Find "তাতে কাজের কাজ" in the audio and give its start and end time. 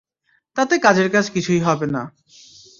0.57-1.25